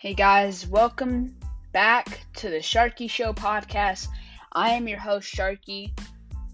[0.00, 1.34] Hey guys, welcome
[1.72, 4.06] back to the Sharky Show podcast.
[4.52, 5.90] I am your host, Sharky,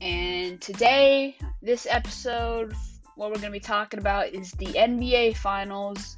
[0.00, 2.74] and today, this episode,
[3.16, 6.16] what we're going to be talking about is the NBA Finals.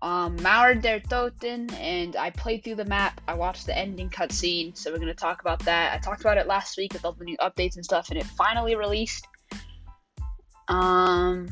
[0.00, 3.20] Um, Mauer der Toten, and I played through the map.
[3.28, 5.92] I watched the ending cutscene, so we're going to talk about that.
[5.92, 8.24] I talked about it last week with all the new updates and stuff, and it
[8.24, 9.28] finally released.
[10.68, 11.48] Um,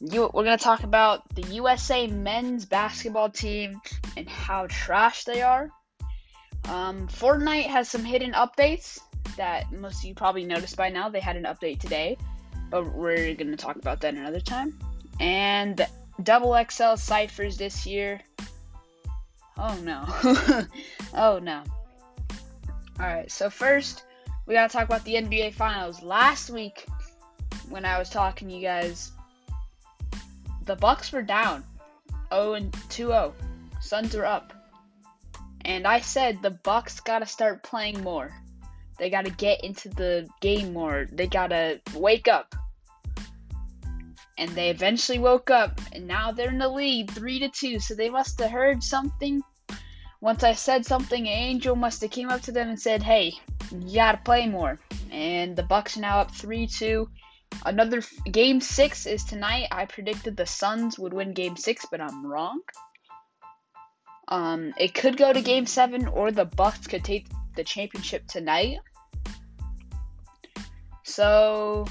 [0.00, 3.80] you, we're going to talk about the USA men's basketball team
[4.16, 5.70] and how trash they are.
[6.68, 8.98] Um, Fortnite has some hidden updates
[9.36, 11.08] that most of you probably noticed by now.
[11.08, 12.18] They had an update today,
[12.70, 14.78] but we're going to talk about that another time.
[15.20, 15.86] And
[16.22, 18.20] double XL cyphers this year.
[19.58, 20.04] Oh no.
[21.14, 21.62] oh no.
[22.98, 24.04] Alright, so first,
[24.46, 26.02] we gotta talk about the NBA Finals.
[26.02, 26.86] Last week,
[27.68, 29.12] when I was talking to you guys,
[30.66, 31.64] the Bucks were down
[32.32, 33.32] 0 and 2-0.
[33.80, 34.52] Suns were up.
[35.64, 38.32] And I said the Bucks got to start playing more.
[38.98, 41.06] They got to get into the game more.
[41.10, 42.54] They got to wake up.
[44.38, 47.80] And they eventually woke up and now they're in the lead 3 to 2.
[47.80, 49.42] So they must have heard something.
[50.20, 53.34] Once I said something, Angel must have came up to them and said, "Hey,
[53.70, 54.78] you got to play more."
[55.10, 57.08] And the Bucks are now up 3-2
[57.64, 59.68] Another f- game six is tonight.
[59.72, 62.60] I predicted the Suns would win game six, but I'm wrong.
[64.28, 68.78] Um, it could go to game seven, or the Bucks could take the championship tonight.
[71.02, 71.86] So,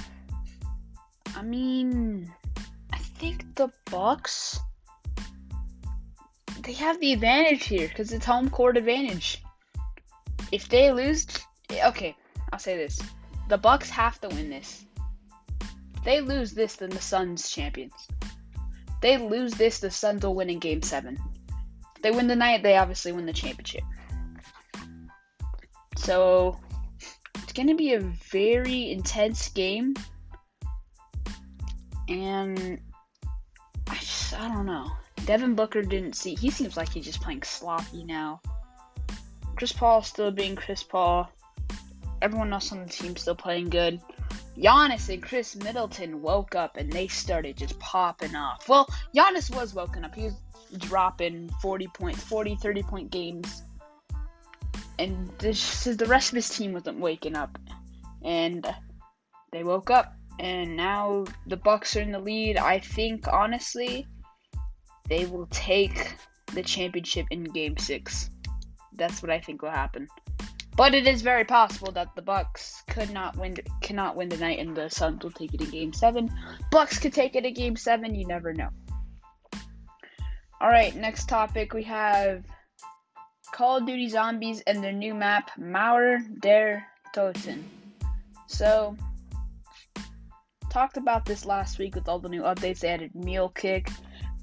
[1.35, 2.31] I mean,
[2.93, 4.59] I think the Bucks
[6.63, 9.43] they have the advantage here because it's home court advantage.
[10.51, 11.27] If they lose,
[11.71, 12.15] okay,
[12.51, 12.99] I'll say this:
[13.49, 14.85] the Bucks have to win this
[16.05, 18.07] they lose this, then the Suns champions.
[19.01, 21.17] They lose this, the Suns will win in Game Seven.
[21.95, 23.83] If they win the night, they obviously win the championship.
[25.97, 26.59] So
[27.35, 29.95] it's going to be a very intense game,
[32.07, 32.79] and
[33.89, 34.91] I just I don't know.
[35.25, 36.35] Devin Booker didn't see.
[36.35, 38.41] He seems like he's just playing sloppy now.
[39.55, 41.29] Chris Paul still being Chris Paul.
[42.21, 43.99] Everyone else on the team still playing good.
[44.57, 48.69] Giannis and Khris Middleton woke up and they started just popping off.
[48.69, 50.15] Well, Giannis was woken up.
[50.15, 50.35] He was
[50.77, 53.63] dropping 40 points, 40, 30 point games.
[54.97, 57.57] And this, the rest of his team wasn't waking up.
[58.23, 58.65] And
[59.51, 62.57] they woke up and now the Bucks are in the lead.
[62.57, 64.07] I think honestly,
[65.07, 66.15] they will take
[66.53, 68.29] the championship in game 6.
[68.93, 70.07] That's what I think will happen.
[70.75, 74.75] But it is very possible that the Bucks could not win, cannot win tonight, and
[74.75, 76.29] the Suns will take it in Game Seven.
[76.69, 78.13] Bucks could take it in Game Seven.
[78.13, 78.69] You never know.
[80.59, 82.43] All right, next topic we have
[83.53, 87.63] Call of Duty Zombies and their new map, Mauer der Toten.
[88.47, 88.97] So,
[90.69, 92.79] talked about this last week with all the new updates.
[92.79, 93.89] They added Mule Kick,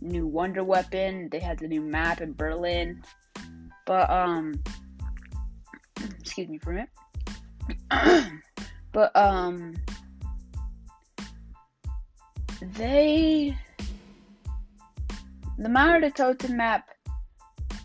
[0.00, 1.28] new Wonder Weapon.
[1.30, 3.02] They had the new map in Berlin.
[3.84, 4.62] But um
[6.32, 6.86] excuse me for a
[7.90, 8.32] minute.
[8.92, 9.74] but um
[12.78, 13.54] they
[15.58, 16.88] the Mauer der Toten map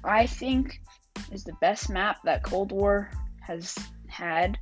[0.06, 0.82] I think
[1.34, 3.78] is the best map that Cold War has
[4.08, 4.58] had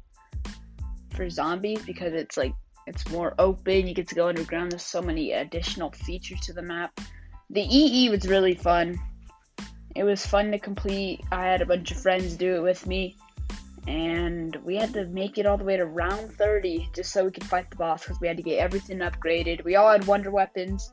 [1.11, 2.55] for zombies because it's like
[2.87, 6.63] it's more open, you get to go underground, there's so many additional features to the
[6.63, 6.99] map.
[7.51, 8.97] The EE was really fun.
[9.95, 11.21] It was fun to complete.
[11.31, 13.15] I had a bunch of friends do it with me
[13.87, 17.31] and we had to make it all the way to round 30 just so we
[17.31, 19.63] could fight the boss because we had to get everything upgraded.
[19.63, 20.91] We all had wonder weapons,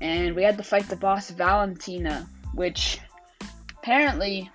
[0.00, 3.00] and we had to fight the boss Valentina, which
[3.78, 4.50] apparently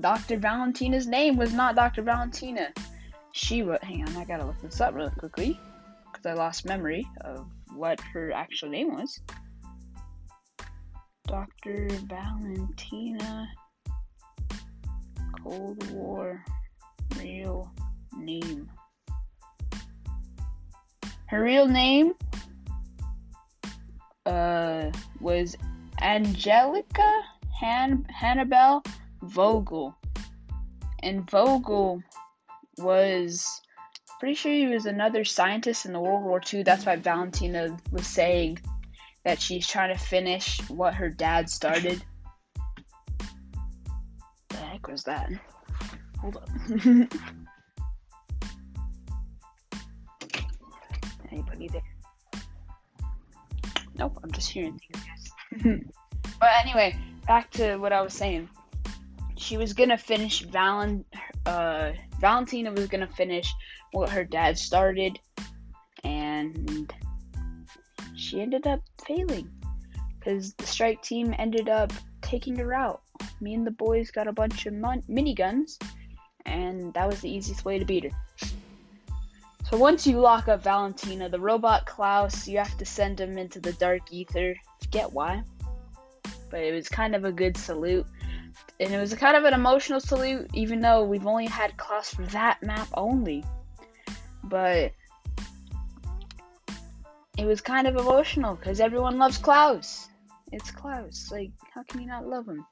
[0.00, 0.38] Dr.
[0.38, 2.02] Valentina's name was not Dr.
[2.02, 2.72] Valentina.
[3.32, 3.78] She was.
[3.82, 5.60] Hang on, I gotta look this up really quickly
[6.10, 9.20] because I lost memory of what her actual name was.
[11.26, 11.88] Dr.
[12.06, 13.48] Valentina.
[15.48, 16.44] Cold War
[17.20, 17.72] real
[18.16, 18.68] name.
[21.28, 22.14] Her real name
[24.24, 24.90] uh,
[25.20, 25.56] was
[26.02, 27.22] Angelica
[27.60, 28.82] Han- Hannibal
[29.22, 29.94] Vogel.
[31.04, 32.02] And Vogel
[32.78, 33.60] was
[34.18, 36.64] pretty sure he was another scientist in the World War II.
[36.64, 38.58] That's why Valentina was saying
[39.24, 42.02] that she's trying to finish what her dad started
[44.86, 45.30] heck was that?
[46.20, 46.48] Hold up.
[51.30, 51.82] Anybody there?
[53.98, 55.32] Nope, I'm just hearing things,
[56.40, 56.96] but anyway,
[57.26, 58.48] back to what I was saying.
[59.36, 61.04] She was gonna finish Valen.
[61.46, 63.52] Uh, Valentina was gonna finish
[63.92, 65.18] what her dad started,
[66.04, 66.92] and
[68.14, 69.50] she ended up failing
[70.18, 73.00] because the strike team ended up taking her out.
[73.40, 75.78] Me and the boys got a bunch of mon- miniguns,
[76.44, 78.10] and that was the easiest way to beat her.
[79.70, 83.60] So once you lock up Valentina, the robot Klaus, you have to send him into
[83.60, 84.54] the dark ether.
[84.80, 85.42] Forget why,
[86.50, 88.06] but it was kind of a good salute,
[88.78, 92.24] and it was kind of an emotional salute, even though we've only had Klaus for
[92.26, 93.44] that map only.
[94.44, 94.92] But
[97.36, 100.08] it was kind of emotional because everyone loves Klaus.
[100.52, 101.28] It's Klaus.
[101.30, 102.64] Like, how can you not love him?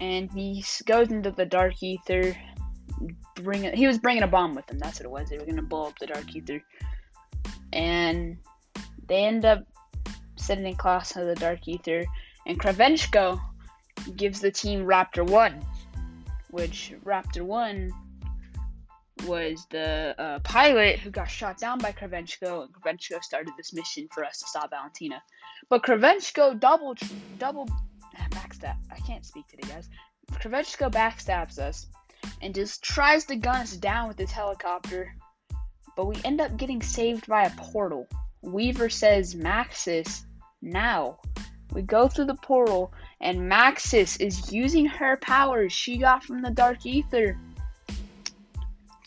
[0.00, 2.36] And he goes into the dark ether.
[3.36, 3.74] Bring it.
[3.74, 4.78] He was bringing a bomb with him.
[4.78, 5.28] That's what it was.
[5.28, 6.62] They were gonna blow up the dark ether,
[7.72, 8.38] and
[9.06, 9.64] they end up
[10.36, 12.04] sitting in class into the dark ether.
[12.46, 13.40] And Kravchenko
[14.16, 15.60] gives the team Raptor One,
[16.50, 17.92] which Raptor One
[19.26, 24.08] was the uh, pilot who got shot down by Kravchenko, and Kravchenko started this mission
[24.12, 25.22] for us to stop Valentina.
[25.68, 26.94] But Kravchenko double
[27.38, 27.68] double
[28.58, 28.76] backstab.
[28.90, 29.88] I can't speak today, guys.
[30.32, 31.86] Kravchenko backstabs us
[32.42, 35.14] and just tries to gun us down with his helicopter,
[35.96, 38.06] but we end up getting saved by a portal.
[38.42, 40.24] Weaver says, Maxis,
[40.62, 41.18] now.
[41.72, 46.50] We go through the portal, and Maxis is using her powers she got from the
[46.50, 47.36] Dark Ether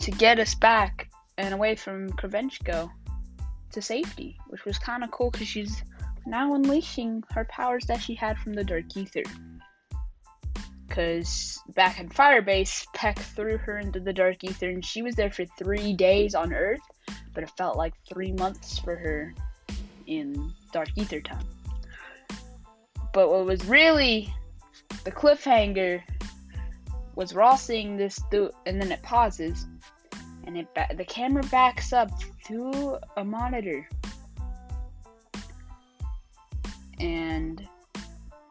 [0.01, 2.92] to get us back and away from Kravchenko
[3.71, 5.81] to safety, which was kind of cool because she's
[6.25, 9.23] now unleashing her powers that she had from the Dark Ether.
[10.88, 15.31] Because back in Firebase, Peck threw her into the Dark Ether and she was there
[15.31, 16.81] for three days on Earth,
[17.33, 19.33] but it felt like three months for her
[20.07, 21.47] in Dark Ether time.
[23.13, 24.33] But what was really
[25.03, 26.01] the cliffhanger
[27.15, 29.68] was we're all seeing this through, and then it pauses,
[30.45, 32.09] and it ba- the camera backs up
[32.45, 33.88] through a monitor,
[37.01, 37.68] and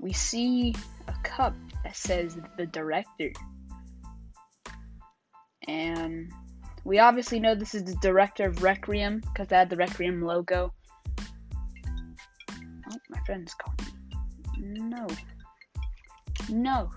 [0.01, 0.75] we see
[1.09, 1.55] a cup
[1.85, 3.31] that says the director,
[5.69, 6.31] and
[6.85, 10.73] we obviously know this is the director of Requiem because they had the Requiem logo.
[12.91, 13.93] Oh, my friend's calling
[14.59, 14.81] me.
[14.81, 15.07] No.
[16.49, 16.91] No.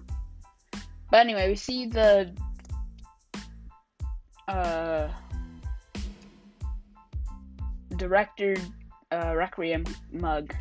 [1.12, 2.34] But anyway, we see the
[4.48, 5.10] uh
[7.96, 8.56] director
[9.12, 10.54] uh, Requiem mug.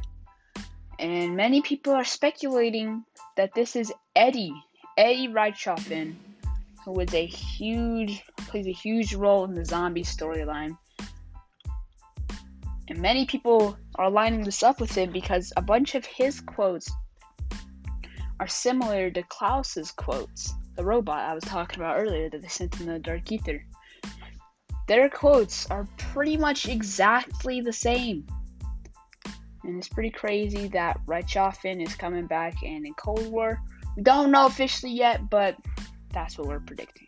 [1.02, 3.04] And many people are speculating
[3.36, 4.54] that this is Eddie,
[4.96, 6.14] Eddie Richtofen,
[6.84, 10.78] who was a huge plays a huge role in the zombie storyline.
[12.88, 16.88] And many people are lining this up with him because a bunch of his quotes
[18.38, 22.80] are similar to Klaus's quotes, the robot I was talking about earlier that they sent
[22.80, 23.64] in the Dark Ether.
[24.86, 28.24] Their quotes are pretty much exactly the same.
[29.64, 33.60] And it's pretty crazy that Richtofen is coming back and in Cold War.
[33.96, 35.56] We don't know officially yet, but
[36.10, 37.06] that's what we're predicting.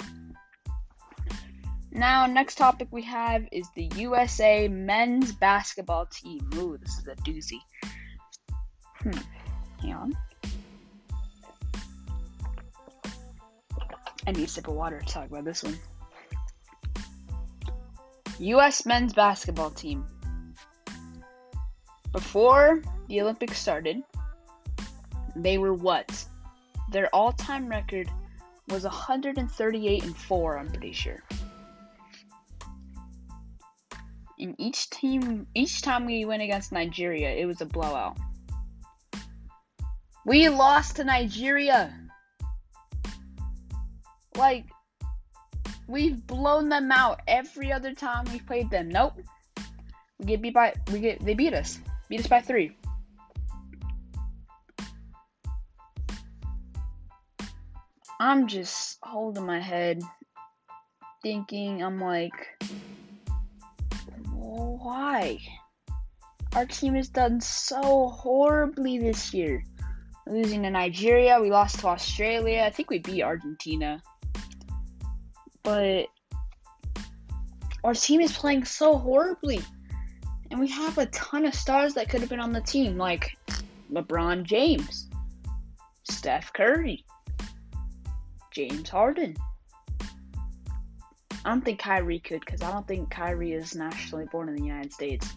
[1.90, 6.48] Now, next topic we have is the USA men's basketball team.
[6.56, 7.60] Ooh, this is a doozy.
[8.96, 9.12] Hmm.
[9.80, 10.12] Hang on.
[14.26, 15.78] I need a sip of water to talk about this one.
[18.40, 18.86] U.S.
[18.86, 20.04] men's basketball team.
[22.14, 24.00] Before the Olympics started,
[25.34, 26.24] they were what?
[26.92, 28.08] Their all-time record
[28.68, 31.24] was 138 and 4, I'm pretty sure.
[34.38, 38.16] In each team, each time we went against Nigeria, it was a blowout.
[40.24, 41.92] We lost to Nigeria.
[44.36, 44.66] Like,
[45.88, 48.88] we've blown them out every other time we've played them.
[48.88, 49.14] Nope.
[50.20, 51.80] We get beat by we get they beat us.
[52.08, 52.76] Beat us by three.
[58.20, 60.02] I'm just holding my head,
[61.22, 62.32] thinking, I'm like,
[64.30, 65.38] why?
[66.54, 69.64] Our team has done so horribly this year.
[70.26, 72.62] Losing to Nigeria, we lost to Australia.
[72.64, 74.00] I think we beat Argentina.
[75.62, 76.06] But
[77.82, 79.60] our team is playing so horribly.
[80.54, 83.36] And we have a ton of stars that could have been on the team, like
[83.92, 85.08] LeBron James,
[86.08, 87.04] Steph Curry,
[88.52, 89.34] James Harden.
[90.00, 94.62] I don't think Kyrie could because I don't think Kyrie is nationally born in the
[94.62, 95.28] United States.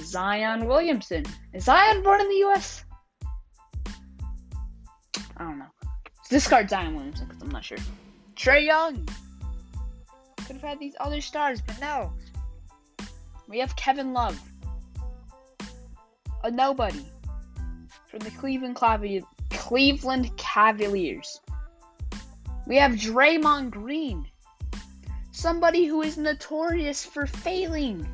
[0.00, 1.24] Zion Williamson.
[1.54, 2.84] Is Zion born in the US?
[5.38, 5.70] I don't know.
[6.28, 7.78] Discard Zion Williamson because I'm not sure.
[8.34, 9.08] Trae Young.
[10.46, 12.12] Could have had these other stars, but no.
[13.48, 14.40] We have Kevin Love.
[16.42, 17.06] A nobody.
[18.08, 18.76] From the Cleveland
[19.50, 21.40] Cleveland Cavaliers.
[22.66, 24.26] We have Draymond Green.
[25.30, 28.06] Somebody who is notorious for failing.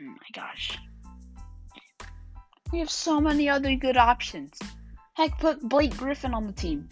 [0.00, 0.78] Oh my gosh.
[2.72, 4.58] We have so many other good options.
[5.14, 6.88] Heck, put Blake Griffin on the team.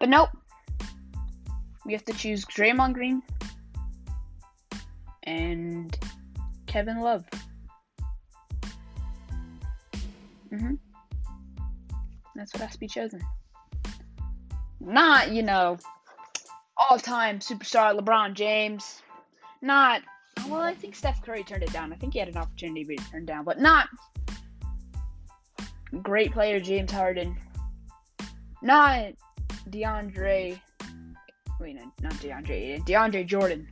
[0.00, 0.30] But nope.
[1.86, 3.22] We have to choose Draymond Green
[5.28, 5.96] and
[6.66, 7.24] Kevin Love.
[10.50, 10.74] Mm-hmm.
[12.34, 13.20] That's what has to be chosen.
[14.80, 15.76] Not, you know,
[16.76, 19.02] all time superstar LeBron James.
[19.60, 20.00] Not,
[20.48, 21.92] well, I think Steph Curry turned it down.
[21.92, 23.88] I think he had an opportunity to turn down, but not
[26.02, 27.36] great player James Harden.
[28.62, 29.12] Not
[29.68, 30.58] DeAndre.
[31.60, 32.82] Wait, no, not DeAndre.
[32.86, 33.68] DeAndre Jordan.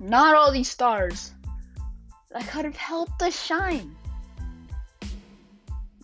[0.00, 1.32] Not all these stars
[2.30, 3.96] that could have helped us shine.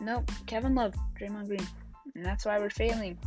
[0.00, 1.66] Nope, Kevin Love, Draymond Green.
[2.14, 3.18] And that's why we're failing.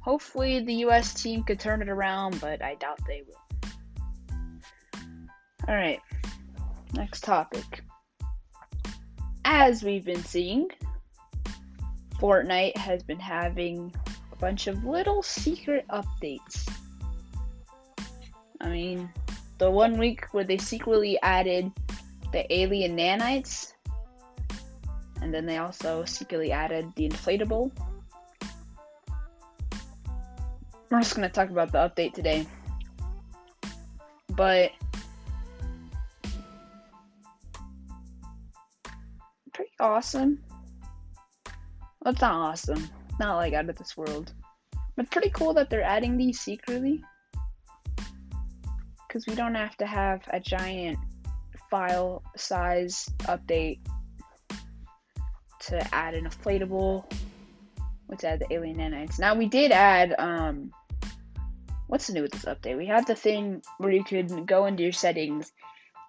[0.00, 3.40] Hopefully the US team could turn it around, but I doubt they will.
[5.68, 6.00] Alright,
[6.92, 7.82] next topic.
[9.44, 10.68] As we've been seeing,
[12.20, 13.94] Fortnite has been having
[14.32, 16.70] a bunch of little secret updates.
[18.60, 19.10] I mean,
[19.58, 21.70] the one week where they secretly added
[22.32, 23.74] the alien nanites
[25.24, 27.70] and then they also secretly added the inflatable.
[30.90, 32.46] We're just to talk about the update today.
[34.28, 34.72] But
[39.54, 40.44] pretty awesome.
[42.02, 42.90] Well, it's not awesome.
[43.18, 44.34] Not like out of this world.
[44.94, 47.02] But pretty cool that they're adding these secretly.
[49.14, 50.98] Because we don't have to have a giant
[51.70, 53.78] file size update
[55.68, 57.08] to add an inflatable.
[58.08, 59.20] Let's add the alien nanites.
[59.20, 60.72] Now we did add um
[61.86, 62.76] what's new with this update?
[62.76, 65.52] We have the thing where you could go into your settings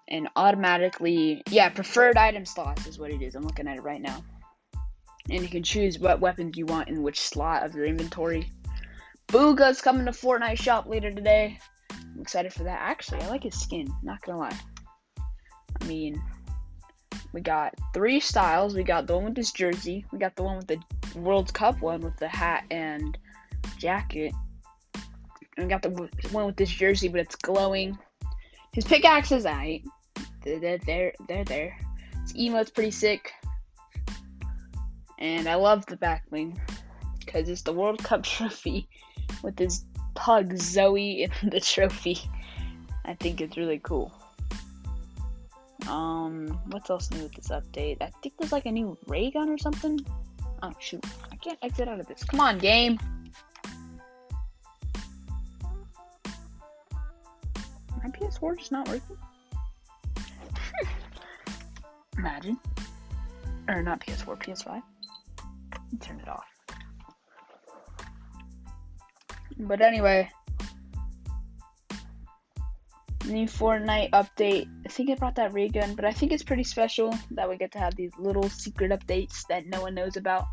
[0.08, 3.36] and automatically yeah, preferred item slots is what it is.
[3.36, 4.24] I'm looking at it right now.
[5.30, 8.50] And you can choose what weapons you want in which slot of your inventory.
[9.28, 11.60] Bugha's coming to Fortnite shop later today.
[12.16, 12.78] I'm excited for that.
[12.80, 14.58] Actually, I like his skin, not gonna lie.
[15.82, 16.22] I mean,
[17.34, 18.74] we got three styles.
[18.74, 20.06] We got the one with this jersey.
[20.10, 20.78] We got the one with the
[21.14, 23.18] World Cup one with the hat and
[23.76, 24.32] jacket.
[25.58, 27.98] And we got the one with this jersey, but it's glowing.
[28.72, 29.80] His pickaxe is out.
[30.42, 31.12] They're there.
[31.28, 31.78] They're there.
[32.22, 33.30] His emote's pretty sick.
[35.18, 36.58] And I love the back bling
[37.18, 38.88] because it's the World Cup trophy
[39.42, 39.84] with his
[40.16, 42.18] pug Zoe in the trophy.
[43.04, 44.12] I think it's really cool.
[45.86, 47.98] Um, what's else new with this update?
[48.00, 50.00] I think there's like a new ray gun or something.
[50.62, 52.24] Oh shoot, I can't exit out of this.
[52.24, 52.98] Come on, game.
[58.02, 59.16] My PS4 just not working.
[62.18, 62.58] Imagine.
[63.68, 64.82] Or not PS4, PS5.
[66.00, 66.55] Turn it off.
[69.58, 70.30] But anyway,
[73.26, 74.68] new Fortnite update.
[74.84, 77.56] I think it brought that ray gun, but I think it's pretty special that we
[77.56, 80.44] get to have these little secret updates that no one knows about.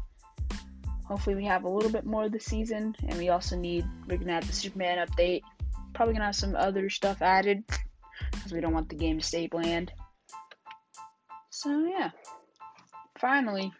[1.05, 3.85] Hopefully, we have a little bit more this season, and we also need.
[4.07, 5.41] We're gonna have the Superman update.
[5.93, 7.63] Probably gonna have some other stuff added
[8.31, 9.91] because we don't want the game to stay bland.
[11.49, 12.11] So yeah,
[13.19, 13.71] finally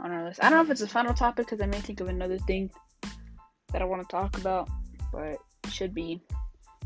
[0.00, 0.40] on our list.
[0.42, 2.70] I don't know if it's a final topic because I may think of another thing
[3.72, 4.68] that I want to talk about,
[5.12, 5.38] but
[5.70, 6.20] should be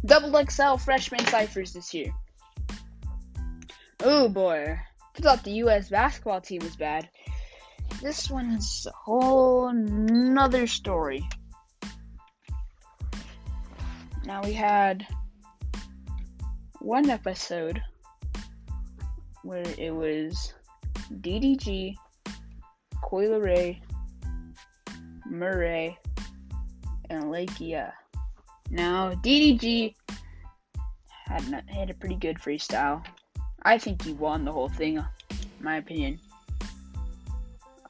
[0.05, 2.13] Double XL freshman cyphers this year.
[4.03, 4.79] Oh boy.
[5.17, 7.09] I thought the US basketball team was bad.
[8.03, 11.27] This one's a whole nother story.
[14.27, 15.07] Now we had
[16.81, 17.81] one episode
[19.43, 20.53] where it was
[21.11, 21.95] DDG,
[23.03, 23.81] Coi Leray,
[25.31, 25.97] Morray,
[27.11, 27.93] and Lakeyah.
[28.71, 29.95] Now, DDG
[31.27, 33.05] had, had a pretty good freestyle.
[33.63, 35.05] I think he won the whole thing, in
[35.61, 36.21] my opinion.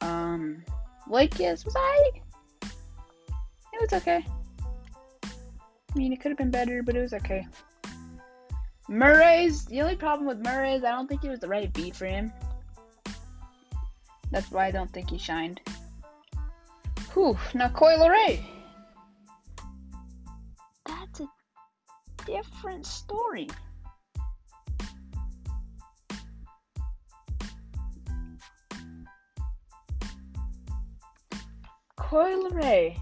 [0.00, 0.62] Um,
[1.08, 2.10] like, yes, was I?
[3.72, 4.24] It was okay.
[5.24, 7.46] I mean, it could have been better, but it was okay.
[8.88, 11.96] Morray's the only problem with Morray is I don't think it was the right beat
[11.96, 12.32] for him.
[14.30, 15.60] That's why I don't think he shined.
[17.14, 18.44] Whew, now Coi Leray.
[22.34, 23.48] Different story.
[31.96, 32.98] Coi Leray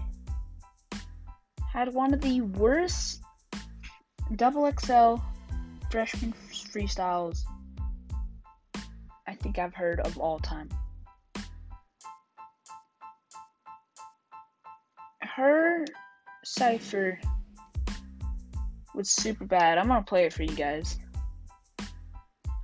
[1.71, 3.23] had one of the worst
[4.35, 5.15] double XL
[5.89, 7.39] freshman freestyles
[9.27, 10.69] I think I've heard of all time.
[15.21, 15.85] Her
[16.43, 17.19] cipher
[18.95, 19.77] was super bad.
[19.77, 20.97] I'm gonna play it for you guys.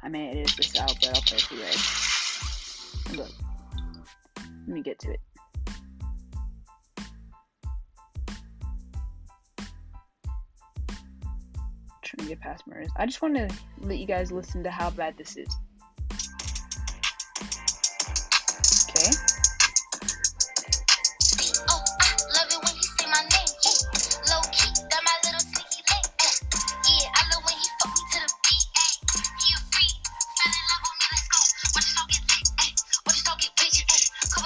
[0.02, 3.18] I may edit this out, but I'll play it for you guys.
[3.18, 3.30] Look,
[4.38, 5.20] let me get to it.
[12.02, 12.90] Trying to get past Mariz.
[12.98, 15.54] I just want to let you guys listen to how bad this is.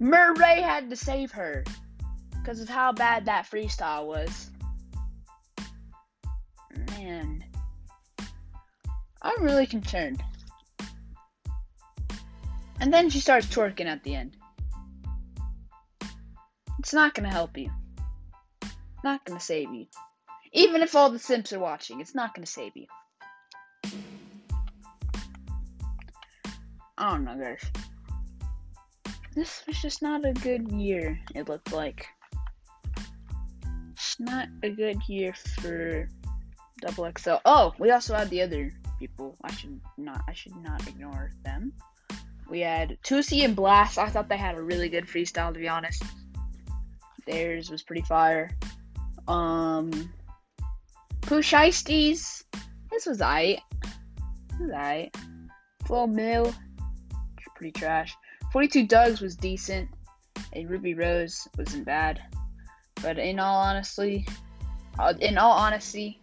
[0.00, 1.64] Morray had to save her
[2.30, 4.50] because of how bad that freestyle was.
[6.90, 7.44] Man,
[9.22, 10.22] I'm really concerned.
[12.80, 14.36] And then she starts twerking at the end.
[16.78, 17.70] It's not gonna help you.
[19.02, 19.86] Not gonna save you.
[20.52, 22.86] Even if all the simps are watching, it's not gonna save you.
[26.96, 27.64] I don't know, guys.
[29.38, 32.04] This was just not a good year, it looked like.
[33.92, 36.08] It's not a good year for
[36.80, 37.36] Double XL.
[37.44, 39.36] Oh, we also had the other people.
[39.44, 41.72] I should not I should not ignore them.
[42.50, 43.96] We had Toosii and Blxst.
[43.96, 46.02] I thought they had a really good freestyle to be honest.
[47.24, 48.50] Theirs was pretty fire.
[49.28, 50.12] Um
[51.20, 52.44] Pooh Shiesty's.
[52.90, 53.60] This was aight.
[54.50, 55.14] This was aight.
[55.86, 56.52] Flo Milli.
[57.54, 58.16] Pretty trash.
[58.52, 59.88] 42 Dugg's was decent.
[60.52, 62.22] And Rubi Rose wasn't bad.
[63.02, 64.26] But in all honesty,
[64.98, 66.20] uh, in all honesty,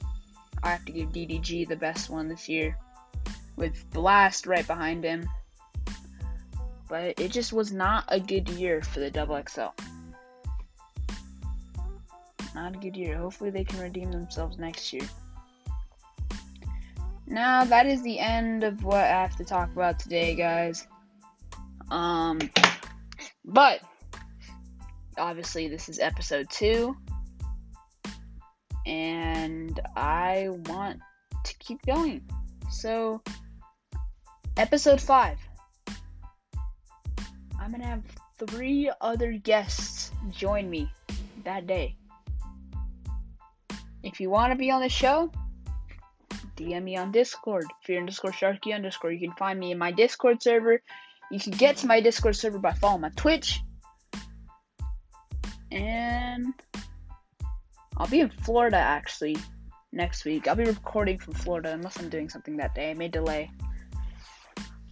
[0.64, 2.78] I have to give DDG the best one this year.
[3.56, 5.30] With Blxst right behind him.
[6.90, 9.70] But it just was not a good year for the Double XL.
[12.54, 13.18] Not a good year.
[13.18, 15.08] Hopefully they can redeem themselves next year.
[17.28, 20.88] Now that is the end of what I have to talk about today, guys.
[21.92, 22.40] Um,
[23.44, 23.82] but
[25.18, 26.96] obviously this is episode two,
[28.86, 31.00] and I want
[31.44, 32.22] to keep going.
[32.72, 33.22] So,
[34.58, 35.38] episode five,
[37.60, 38.04] I'm gonna have
[38.48, 40.92] three other guests join me
[41.44, 41.96] that day.
[44.04, 45.32] If you want to be on the show,
[46.56, 47.66] DM me on Discord.
[47.84, 49.12] Fear underscore Sharky underscore.
[49.12, 50.82] You can find me in my Discord server.
[51.32, 53.60] You can get to my Discord server by following my Twitch.
[55.72, 56.54] And
[57.98, 59.38] I'll be in Florida actually
[59.92, 60.48] next week.
[60.48, 62.92] I'll be recording from Florida unless I'm doing something that day.
[62.92, 63.50] I may delay.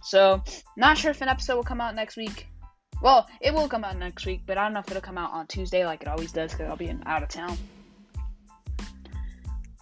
[0.02, 0.42] So,
[0.76, 2.46] not sure if an episode will come out next week.
[3.02, 5.32] Well, it will come out next week, but I don't know if it'll come out
[5.32, 7.56] on Tuesday like it always does because I'll be in, out of town.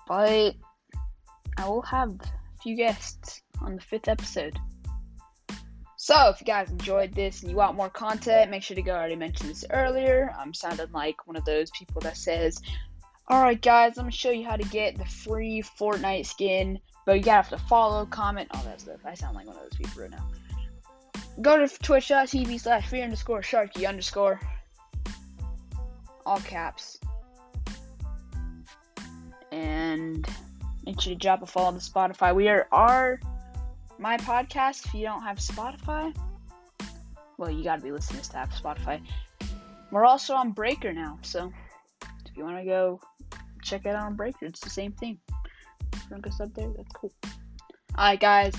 [0.07, 0.55] But
[1.57, 4.59] I will have a few guests on the fifth episode.
[6.03, 8.93] So, if you guys enjoyed this and you want more content, make sure to go.
[8.93, 10.35] I already mentioned this earlier.
[10.37, 12.61] I'm sounding like one of those people that says,
[13.31, 17.23] Alright, guys, I'm gonna show you how to get the free Fortnite skin, but you
[17.23, 18.99] gotta have to follow, comment, all that stuff.
[19.05, 20.29] I sound like one of those people right now.
[21.41, 24.41] Go to twitch.tv slash free underscore sharky underscore.
[26.27, 26.99] All caps.
[29.53, 30.27] And
[30.85, 32.35] make sure to drop a follow on the Spotify.
[32.35, 33.21] We are our
[34.03, 34.85] my podcast.
[34.85, 36.15] If you don't have Spotify,
[37.39, 39.01] well, you gotta be listening to have Spotify.
[39.93, 41.53] We're also on Breaker now, so
[42.27, 43.01] if you want to go
[43.63, 45.19] check it out on Breaker, it's the same thing.
[46.09, 47.13] Drunk us up there, that's cool.
[47.97, 48.55] Alright, guys,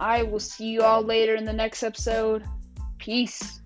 [0.00, 2.42] I will see you all later in the next episode.
[2.98, 3.60] Peace.